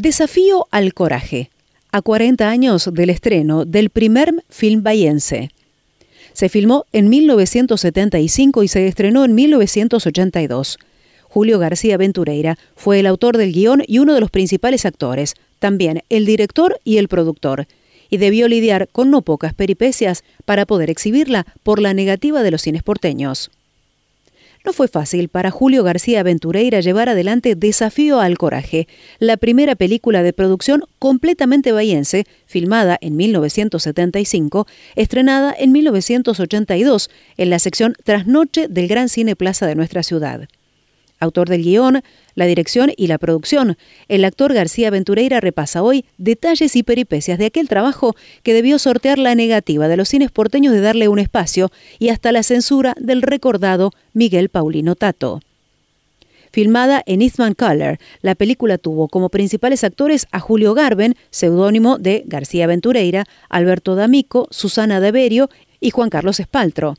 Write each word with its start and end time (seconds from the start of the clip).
Desafío 0.00 0.68
al 0.70 0.94
coraje, 0.94 1.50
a 1.90 2.02
40 2.02 2.48
años 2.48 2.88
del 2.92 3.10
estreno 3.10 3.64
del 3.64 3.90
primer 3.90 4.32
film 4.48 4.84
bayense. 4.84 5.50
Se 6.34 6.48
filmó 6.48 6.86
en 6.92 7.08
1975 7.08 8.62
y 8.62 8.68
se 8.68 8.86
estrenó 8.86 9.24
en 9.24 9.34
1982. 9.34 10.78
Julio 11.24 11.58
García 11.58 11.96
Ventureira 11.96 12.56
fue 12.76 13.00
el 13.00 13.08
autor 13.08 13.38
del 13.38 13.52
guion 13.52 13.82
y 13.88 13.98
uno 13.98 14.14
de 14.14 14.20
los 14.20 14.30
principales 14.30 14.86
actores, 14.86 15.34
también 15.58 16.04
el 16.10 16.26
director 16.26 16.78
y 16.84 16.98
el 16.98 17.08
productor, 17.08 17.66
y 18.08 18.18
debió 18.18 18.46
lidiar 18.46 18.86
con 18.92 19.10
no 19.10 19.22
pocas 19.22 19.52
peripecias 19.52 20.22
para 20.44 20.64
poder 20.64 20.90
exhibirla 20.90 21.44
por 21.64 21.80
la 21.80 21.92
negativa 21.92 22.44
de 22.44 22.52
los 22.52 22.62
cines 22.62 22.84
porteños. 22.84 23.50
No 24.64 24.72
fue 24.72 24.88
fácil 24.88 25.28
para 25.28 25.50
Julio 25.50 25.84
García 25.84 26.22
Ventureira 26.22 26.80
llevar 26.80 27.08
adelante 27.08 27.54
Desafío 27.54 28.20
al 28.20 28.36
Coraje, 28.36 28.88
la 29.18 29.36
primera 29.36 29.76
película 29.76 30.22
de 30.22 30.32
producción 30.32 30.84
completamente 30.98 31.72
bahiense, 31.72 32.24
filmada 32.46 32.98
en 33.00 33.16
1975, 33.16 34.66
estrenada 34.96 35.54
en 35.56 35.72
1982 35.72 37.10
en 37.36 37.50
la 37.50 37.58
sección 37.58 37.94
Trasnoche 38.04 38.68
del 38.68 38.88
Gran 38.88 39.08
Cine 39.08 39.36
Plaza 39.36 39.66
de 39.66 39.74
nuestra 39.74 40.02
ciudad 40.02 40.48
autor 41.18 41.48
del 41.48 41.62
guion, 41.62 42.02
la 42.34 42.46
dirección 42.46 42.92
y 42.96 43.06
la 43.08 43.18
producción. 43.18 43.76
El 44.08 44.24
actor 44.24 44.54
García 44.54 44.90
Ventureira 44.90 45.40
repasa 45.40 45.82
hoy 45.82 46.04
detalles 46.16 46.76
y 46.76 46.82
peripecias 46.82 47.38
de 47.38 47.46
aquel 47.46 47.68
trabajo 47.68 48.14
que 48.42 48.54
debió 48.54 48.78
sortear 48.78 49.18
la 49.18 49.34
negativa 49.34 49.88
de 49.88 49.96
los 49.96 50.08
cines 50.08 50.30
porteños 50.30 50.72
de 50.72 50.80
darle 50.80 51.08
un 51.08 51.18
espacio 51.18 51.70
y 51.98 52.10
hasta 52.10 52.32
la 52.32 52.42
censura 52.42 52.94
del 52.98 53.22
recordado 53.22 53.92
Miguel 54.12 54.48
Paulino 54.48 54.94
Tato. 54.94 55.40
Filmada 56.50 57.02
en 57.06 57.20
Eastman 57.20 57.54
Color, 57.54 57.98
la 58.22 58.34
película 58.34 58.78
tuvo 58.78 59.08
como 59.08 59.28
principales 59.28 59.84
actores 59.84 60.26
a 60.32 60.40
Julio 60.40 60.74
Garben, 60.74 61.14
seudónimo 61.30 61.98
de 61.98 62.24
García 62.26 62.66
Ventureira, 62.66 63.26
Alberto 63.50 63.94
D'Amico, 63.94 64.48
Susana 64.50 65.00
Deverio 65.00 65.50
y 65.80 65.90
Juan 65.90 66.10
Carlos 66.10 66.40
Espaltro. 66.40 66.94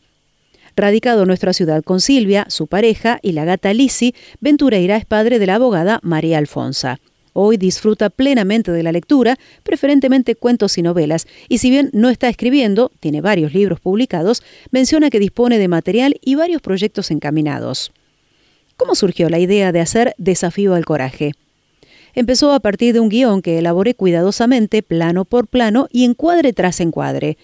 Radicado 0.75 1.21
en 1.21 1.27
nuestra 1.27 1.53
ciudad 1.53 1.83
con 1.83 2.01
Silvia, 2.01 2.45
su 2.49 2.67
pareja, 2.67 3.19
y 3.21 3.33
la 3.33 3.45
gata 3.45 3.73
Lisi, 3.73 4.13
Ventureira 4.39 4.97
es 4.97 5.05
padre 5.05 5.39
de 5.39 5.45
la 5.45 5.55
abogada 5.55 5.99
María 6.03 6.37
Alfonsa. 6.37 6.99
Hoy 7.33 7.57
disfruta 7.57 8.09
plenamente 8.09 8.71
de 8.71 8.83
la 8.83 8.91
lectura, 8.91 9.37
preferentemente 9.63 10.35
cuentos 10.35 10.77
y 10.77 10.81
novelas, 10.81 11.27
y 11.47 11.59
si 11.59 11.69
bien 11.69 11.89
no 11.93 12.09
está 12.09 12.27
escribiendo, 12.27 12.91
tiene 12.99 13.21
varios 13.21 13.53
libros 13.53 13.79
publicados, 13.79 14.43
menciona 14.71 15.09
que 15.09 15.19
dispone 15.19 15.57
de 15.57 15.67
material 15.67 16.15
y 16.21 16.35
varios 16.35 16.61
proyectos 16.61 17.11
encaminados. 17.11 17.91
¿Cómo 18.77 18.95
surgió 18.95 19.29
la 19.29 19.39
idea 19.39 19.71
de 19.71 19.81
hacer 19.81 20.15
Desafío 20.17 20.73
al 20.73 20.85
Coraje? 20.85 21.33
Empezó 22.15 22.53
a 22.53 22.59
partir 22.59 22.93
de 22.93 22.99
un 22.99 23.09
guion 23.09 23.41
que 23.41 23.59
elaboré 23.59 23.93
cuidadosamente, 23.93 24.81
plano 24.81 25.25
por 25.25 25.47
plano 25.47 25.87
y 25.91 26.05
encuadre 26.05 26.53
tras 26.53 26.79
encuadre. 26.79 27.37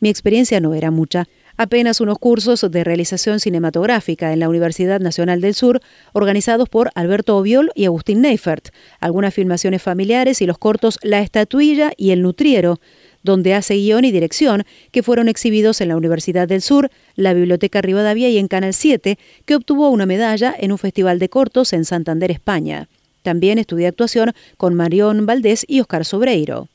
Mi 0.00 0.10
experiencia 0.10 0.60
no 0.60 0.74
era 0.74 0.90
mucha, 0.90 1.28
apenas 1.60 2.00
unos 2.00 2.18
cursos 2.18 2.66
de 2.70 2.84
realización 2.84 3.38
cinematográfica 3.38 4.32
en 4.32 4.40
la 4.40 4.48
Universidad 4.48 4.98
Nacional 4.98 5.42
del 5.42 5.52
Sur, 5.52 5.82
organizados 6.14 6.70
por 6.70 6.90
Alberto 6.94 7.36
Oviol 7.36 7.70
y 7.74 7.84
Agustín 7.84 8.22
Neifert, 8.22 8.70
algunas 8.98 9.34
filmaciones 9.34 9.82
familiares 9.82 10.40
y 10.40 10.46
los 10.46 10.56
cortos 10.56 10.98
La 11.02 11.20
Estatuilla 11.20 11.92
y 11.98 12.12
El 12.12 12.22
Nutriero, 12.22 12.80
donde 13.22 13.52
hace 13.52 13.74
guion 13.74 14.06
y 14.06 14.10
dirección, 14.10 14.64
que 14.90 15.02
fueron 15.02 15.28
exhibidos 15.28 15.82
en 15.82 15.88
la 15.88 15.98
Universidad 15.98 16.48
del 16.48 16.62
Sur, 16.62 16.90
la 17.14 17.34
Biblioteca 17.34 17.82
Rivadavia 17.82 18.30
y 18.30 18.38
en 18.38 18.48
Canal 18.48 18.72
7, 18.72 19.18
que 19.44 19.54
obtuvo 19.54 19.90
una 19.90 20.06
medalla 20.06 20.54
en 20.58 20.72
un 20.72 20.78
festival 20.78 21.18
de 21.18 21.28
cortos 21.28 21.74
en 21.74 21.84
Santander, 21.84 22.30
España. 22.30 22.88
También 23.22 23.58
estudié 23.58 23.86
actuación 23.86 24.32
con 24.56 24.72
Marión 24.72 25.26
Valdés 25.26 25.66
y 25.68 25.80
Oscar 25.80 26.06
Sobreiro. 26.06 26.68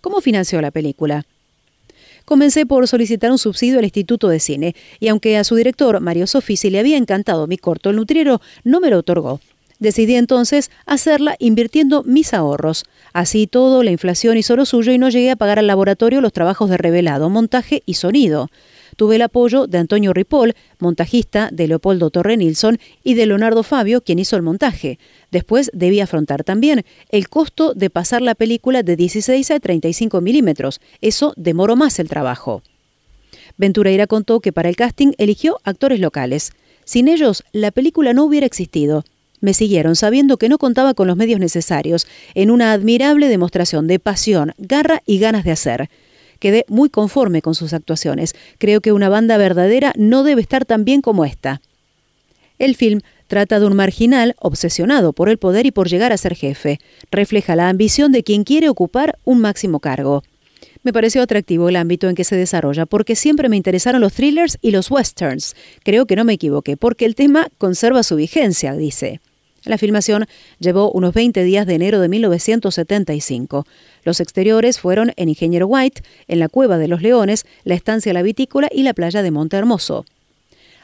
¿Cómo 0.00 0.20
financió 0.20 0.60
la 0.60 0.70
película? 0.70 1.26
Comencé 2.24 2.66
por 2.66 2.86
solicitar 2.88 3.30
un 3.30 3.38
subsidio 3.38 3.78
al 3.78 3.84
Instituto 3.84 4.28
de 4.28 4.40
Cine, 4.40 4.74
y 4.98 5.08
aunque 5.08 5.36
a 5.36 5.44
su 5.44 5.56
director, 5.56 6.00
Mario 6.00 6.26
Sofisi, 6.26 6.70
le 6.70 6.78
había 6.78 6.96
encantado 6.96 7.46
mi 7.46 7.58
corto 7.58 7.90
El 7.90 7.96
Nutriero, 7.96 8.40
no 8.64 8.80
me 8.80 8.90
lo 8.90 8.98
otorgó. 8.98 9.40
Decidí 9.78 10.14
entonces 10.14 10.70
hacerla 10.84 11.36
invirtiendo 11.38 12.02
mis 12.02 12.34
ahorros. 12.34 12.84
Así 13.14 13.46
todo, 13.46 13.82
la 13.82 13.90
inflación 13.90 14.36
hizo 14.36 14.54
lo 14.54 14.66
suyo 14.66 14.92
y 14.92 14.98
no 14.98 15.08
llegué 15.08 15.30
a 15.30 15.36
pagar 15.36 15.58
al 15.58 15.66
laboratorio 15.66 16.20
los 16.20 16.34
trabajos 16.34 16.68
de 16.68 16.76
revelado, 16.76 17.30
montaje 17.30 17.82
y 17.86 17.94
sonido 17.94 18.50
tuve 19.00 19.16
el 19.16 19.22
apoyo 19.22 19.66
de 19.66 19.78
Antonio 19.78 20.12
Ripoll, 20.12 20.54
montajista 20.78 21.48
de 21.50 21.66
Leopoldo 21.66 22.10
Torre 22.10 22.36
Nilsson 22.36 22.78
y 23.02 23.14
de 23.14 23.24
Leonardo 23.24 23.62
Fabio, 23.62 24.02
quien 24.02 24.18
hizo 24.18 24.36
el 24.36 24.42
montaje. 24.42 24.98
Después 25.30 25.70
debí 25.72 26.00
afrontar 26.00 26.44
también 26.44 26.84
el 27.08 27.30
costo 27.30 27.72
de 27.72 27.88
pasar 27.88 28.20
la 28.20 28.34
película 28.34 28.82
de 28.82 28.96
16 28.96 29.52
a 29.52 29.58
35 29.58 30.20
milímetros. 30.20 30.82
Eso 31.00 31.32
demoró 31.38 31.76
más 31.76 31.98
el 31.98 32.10
trabajo. 32.10 32.62
Ventureira 33.56 34.06
contó 34.06 34.40
que 34.40 34.52
para 34.52 34.68
el 34.68 34.76
casting 34.76 35.12
eligió 35.16 35.60
actores 35.64 35.98
locales. 35.98 36.52
Sin 36.84 37.08
ellos, 37.08 37.42
la 37.52 37.70
película 37.70 38.12
no 38.12 38.24
hubiera 38.24 38.44
existido. 38.44 39.04
Me 39.40 39.54
siguieron 39.54 39.96
sabiendo 39.96 40.36
que 40.36 40.50
no 40.50 40.58
contaba 40.58 40.92
con 40.92 41.06
los 41.06 41.16
medios 41.16 41.40
necesarios, 41.40 42.06
en 42.34 42.50
una 42.50 42.72
admirable 42.72 43.28
demostración 43.28 43.86
de 43.86 43.98
pasión, 43.98 44.52
garra 44.58 45.02
y 45.06 45.18
ganas 45.20 45.44
de 45.44 45.52
hacer. 45.52 45.88
Quedé 46.40 46.64
muy 46.66 46.90
conforme 46.90 47.42
con 47.42 47.54
sus 47.54 47.72
actuaciones. 47.72 48.34
Creo 48.58 48.80
que 48.80 48.90
una 48.90 49.08
banda 49.08 49.36
verdadera 49.36 49.92
no 49.96 50.24
debe 50.24 50.40
estar 50.40 50.64
tan 50.64 50.84
bien 50.84 51.02
como 51.02 51.24
esta. 51.24 51.60
El 52.58 52.74
film 52.74 53.00
trata 53.28 53.60
de 53.60 53.66
un 53.66 53.76
marginal 53.76 54.34
obsesionado 54.40 55.12
por 55.12 55.28
el 55.28 55.38
poder 55.38 55.66
y 55.66 55.70
por 55.70 55.88
llegar 55.88 56.12
a 56.12 56.16
ser 56.16 56.34
jefe. 56.34 56.80
Refleja 57.10 57.54
la 57.54 57.68
ambición 57.68 58.10
de 58.10 58.24
quien 58.24 58.42
quiere 58.42 58.68
ocupar 58.68 59.18
un 59.24 59.40
máximo 59.40 59.78
cargo. 59.78 60.24
Me 60.82 60.92
pareció 60.92 61.22
atractivo 61.22 61.68
el 61.68 61.76
ámbito 61.76 62.08
en 62.08 62.14
que 62.14 62.24
se 62.24 62.36
desarrolla 62.36 62.86
porque 62.86 63.14
siempre 63.14 63.48
me 63.48 63.56
interesaron 63.56 64.00
los 64.00 64.14
thrillers 64.14 64.58
y 64.62 64.70
los 64.70 64.90
westerns. 64.90 65.54
Creo 65.84 66.06
que 66.06 66.16
no 66.16 66.24
me 66.24 66.32
equivoqué 66.32 66.76
porque 66.76 67.04
el 67.04 67.14
tema 67.14 67.48
conserva 67.58 68.02
su 68.02 68.16
vigencia, 68.16 68.74
dice. 68.74 69.20
La 69.64 69.76
filmación 69.76 70.26
llevó 70.58 70.90
unos 70.90 71.12
20 71.12 71.44
días 71.44 71.66
de 71.66 71.74
enero 71.74 72.00
de 72.00 72.08
1975. 72.08 73.66
Los 74.04 74.20
exteriores 74.20 74.80
fueron 74.80 75.12
en 75.16 75.28
Ingeniero 75.28 75.66
White, 75.66 76.02
en 76.28 76.38
la 76.38 76.48
Cueva 76.48 76.78
de 76.78 76.88
los 76.88 77.02
Leones, 77.02 77.44
la 77.64 77.74
Estancia 77.74 78.12
La 78.12 78.22
Vitícola 78.22 78.68
y 78.72 78.84
la 78.84 78.94
playa 78.94 79.22
de 79.22 79.30
Monte 79.30 79.56
Hermoso. 79.56 80.06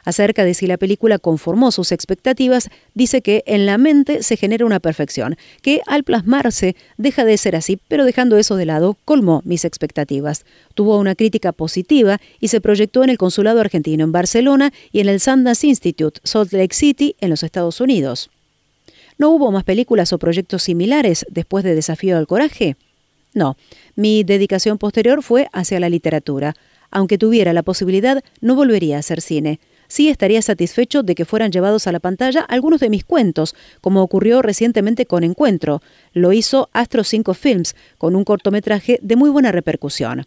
Acerca 0.04 0.44
de 0.44 0.54
si 0.54 0.68
la 0.68 0.76
película 0.76 1.18
conformó 1.18 1.72
sus 1.72 1.90
expectativas, 1.90 2.68
dice 2.94 3.22
que 3.22 3.42
en 3.44 3.66
la 3.66 3.76
mente 3.76 4.22
se 4.22 4.36
genera 4.36 4.64
una 4.64 4.78
perfección, 4.78 5.36
que 5.62 5.80
al 5.86 6.04
plasmarse 6.04 6.76
deja 6.96 7.24
de 7.24 7.36
ser 7.36 7.56
así, 7.56 7.80
pero 7.88 8.04
dejando 8.04 8.36
eso 8.36 8.54
de 8.54 8.66
lado, 8.66 8.96
colmó 9.04 9.42
mis 9.44 9.64
expectativas. 9.64 10.44
Tuvo 10.74 10.98
una 10.98 11.16
crítica 11.16 11.50
positiva 11.50 12.20
y 12.38 12.48
se 12.48 12.60
proyectó 12.60 13.02
en 13.02 13.10
el 13.10 13.18
Consulado 13.18 13.58
Argentino 13.60 14.04
en 14.04 14.12
Barcelona 14.12 14.72
y 14.92 15.00
en 15.00 15.08
el 15.08 15.18
Sundance 15.18 15.66
Institute, 15.66 16.20
Salt 16.22 16.52
Lake 16.52 16.74
City, 16.74 17.16
en 17.20 17.30
los 17.30 17.42
Estados 17.42 17.80
Unidos. 17.80 18.30
¿No 19.18 19.30
hubo 19.30 19.50
más 19.50 19.64
películas 19.64 20.12
o 20.12 20.18
proyectos 20.18 20.62
similares 20.62 21.24
después 21.30 21.64
de 21.64 21.74
Desafío 21.74 22.18
al 22.18 22.26
Coraje? 22.26 22.76
No, 23.32 23.56
mi 23.94 24.24
dedicación 24.24 24.78
posterior 24.78 25.22
fue 25.22 25.48
hacia 25.52 25.80
la 25.80 25.88
literatura. 25.88 26.54
Aunque 26.90 27.18
tuviera 27.18 27.52
la 27.52 27.62
posibilidad, 27.62 28.22
no 28.40 28.54
volvería 28.54 28.96
a 28.96 29.00
hacer 29.00 29.20
cine. 29.20 29.58
Sí 29.88 30.08
estaría 30.08 30.42
satisfecho 30.42 31.02
de 31.02 31.14
que 31.14 31.24
fueran 31.24 31.52
llevados 31.52 31.86
a 31.86 31.92
la 31.92 32.00
pantalla 32.00 32.40
algunos 32.40 32.80
de 32.80 32.90
mis 32.90 33.04
cuentos, 33.04 33.54
como 33.80 34.02
ocurrió 34.02 34.42
recientemente 34.42 35.06
con 35.06 35.24
Encuentro. 35.24 35.80
Lo 36.12 36.32
hizo 36.32 36.68
Astro 36.72 37.04
5 37.04 37.34
Films, 37.34 37.76
con 37.98 38.16
un 38.16 38.24
cortometraje 38.24 38.98
de 39.02 39.16
muy 39.16 39.30
buena 39.30 39.52
repercusión. 39.52 40.26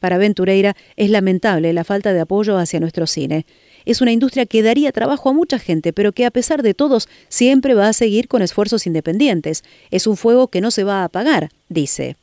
Para 0.00 0.18
Ventureira 0.18 0.76
es 0.96 1.10
lamentable 1.10 1.72
la 1.72 1.82
falta 1.82 2.12
de 2.12 2.20
apoyo 2.20 2.58
hacia 2.58 2.80
nuestro 2.80 3.06
cine. 3.06 3.46
Es 3.86 4.00
una 4.00 4.12
industria 4.12 4.46
que 4.46 4.62
daría 4.62 4.92
trabajo 4.92 5.28
a 5.28 5.32
mucha 5.32 5.58
gente, 5.58 5.92
pero 5.92 6.12
que 6.12 6.24
a 6.24 6.30
pesar 6.30 6.62
de 6.62 6.74
todos 6.74 7.08
siempre 7.28 7.74
va 7.74 7.88
a 7.88 7.92
seguir 7.92 8.28
con 8.28 8.42
esfuerzos 8.42 8.86
independientes. 8.86 9.62
Es 9.90 10.06
un 10.06 10.16
fuego 10.16 10.48
que 10.48 10.60
no 10.60 10.70
se 10.70 10.84
va 10.84 11.02
a 11.02 11.04
apagar, 11.04 11.50
dice. 11.68 12.16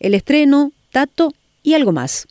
El 0.00 0.14
estreno, 0.14 0.72
Tato 0.90 1.32
y 1.62 1.74
algo 1.74 1.92
más. 1.92 2.26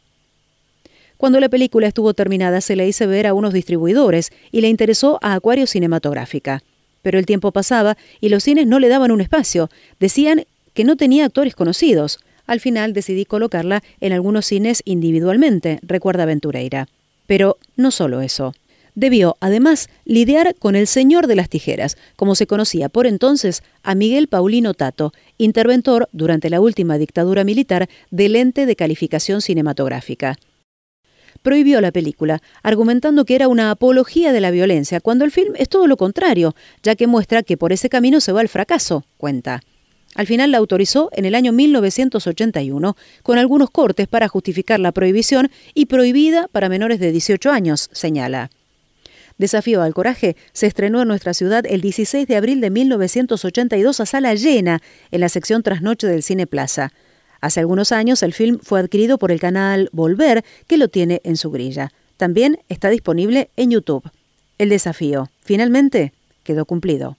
Cuando 1.18 1.40
la 1.40 1.50
película 1.50 1.88
estuvo 1.88 2.14
terminada 2.14 2.60
se 2.60 2.76
la 2.76 2.86
hice 2.86 3.06
ver 3.08 3.28
a 3.28 3.34
unos 3.34 3.54
distribuidores 3.54 4.32
y 4.52 4.62
le 4.62 4.70
interesó 4.70 5.20
a 5.22 5.36
Acuario 5.36 5.68
Cinematográfica. 5.68 6.64
Pero 7.02 7.20
el 7.20 7.26
tiempo 7.26 7.52
pasaba 7.52 7.98
y 8.20 8.30
los 8.30 8.44
cines 8.44 8.68
no 8.68 8.80
le 8.80 8.90
daban 8.90 9.12
un 9.12 9.22
espacio. 9.22 9.70
Decían 10.00 10.46
que 10.74 10.84
no 10.84 10.96
tenía 10.96 11.26
actores 11.26 11.56
conocidos. 11.56 12.20
Al 12.46 12.60
final 12.60 12.94
decidí 12.94 13.26
colocarla 13.26 13.84
en 14.02 14.12
algunos 14.12 14.46
cines 14.46 14.82
individualmente, 14.86 15.80
recuerda 15.82 16.26
Ventureira. 16.26 16.88
Pero 17.26 17.58
no 17.76 17.92
solo 17.92 18.22
eso. 18.22 18.54
Debió, 18.96 19.38
además, 19.40 19.90
lidiar 20.06 20.54
con 20.56 20.76
el 20.76 20.86
señor 20.86 21.26
de 21.26 21.36
las 21.36 21.50
tijeras, 21.50 21.98
como 22.16 22.36
se 22.36 22.46
conocía 22.46 22.90
por 22.90 23.08
entonces 23.08 23.64
a 23.82 23.96
Miguel 23.96 24.28
Paulino 24.28 24.76
Tato, 24.76 25.14
interventor 25.40 26.10
durante 26.12 26.50
la 26.52 26.62
última 26.62 27.00
dictadura 27.00 27.44
militar 27.44 27.90
del 28.12 28.36
ente 28.36 28.66
de 28.66 28.76
calificación 28.76 29.42
cinematográfica. 29.42 30.38
prohibió 31.42 31.82
la 31.82 31.92
película, 31.92 32.42
argumentando 32.62 33.26
que 33.26 33.36
era 33.36 33.48
una 33.48 33.72
apología 33.72 34.32
de 34.32 34.40
la 34.40 34.52
violencia, 34.52 35.02
cuando 35.02 35.26
el 35.26 35.32
film 35.32 35.54
es 35.58 35.68
todo 35.68 35.88
lo 35.88 35.98
contrario, 35.98 36.56
ya 36.84 36.96
que 36.96 37.08
muestra 37.08 37.44
que 37.44 37.58
por 37.58 37.74
ese 37.74 37.90
camino 37.90 38.22
se 38.22 38.32
va 38.32 38.42
el 38.42 38.48
fracaso, 38.48 39.04
cuenta. 39.18 39.62
Al 40.16 40.28
final 40.28 40.52
la 40.52 40.60
autorizó 40.60 41.10
en 41.14 41.26
el 41.26 41.36
año 41.36 41.52
1981, 41.52 42.96
con 43.24 43.38
algunos 43.38 43.70
cortes 43.70 44.08
para 44.08 44.28
justificar 44.28 44.80
la 44.80 44.92
prohibición 44.92 45.50
y 45.74 45.88
prohibida 45.88 46.48
para 46.50 46.70
menores 46.70 47.00
de 47.00 47.12
18 47.12 47.52
años, 47.52 47.90
señala. 47.92 48.52
Desafío 49.38 49.82
al 49.82 49.94
Coraje 49.94 50.36
se 50.52 50.68
estrenó 50.68 51.02
en 51.02 51.08
nuestra 51.08 51.34
ciudad 51.34 51.66
el 51.68 51.82
16 51.82 52.28
de 52.28 52.36
abril 52.36 52.62
de 52.62 52.70
1982 52.70 54.00
a 54.00 54.06
sala 54.06 54.36
llena 54.36 54.82
en 55.12 55.22
la 55.22 55.30
sección 55.30 55.64
Trasnoche 55.64 56.08
del 56.08 56.22
Cine 56.22 56.46
Plaza. 56.46 56.92
Hace 57.42 57.60
algunos 57.60 57.92
años 57.92 58.22
el 58.24 58.34
film 58.34 58.60
fue 58.62 58.80
adquirido 58.80 59.18
por 59.18 59.32
el 59.32 59.40
canal 59.40 59.90
Volver, 59.92 60.46
que 60.68 60.78
lo 60.78 60.88
tiene 60.88 61.20
en 61.24 61.36
su 61.36 61.50
grilla. 61.50 61.92
También 62.18 62.60
está 62.70 62.90
disponible 62.90 63.50
en 63.58 63.72
YouTube. 63.72 64.10
El 64.60 64.70
desafío, 64.70 65.30
finalmente, 65.42 66.14
quedó 66.44 66.66
cumplido. 66.66 67.18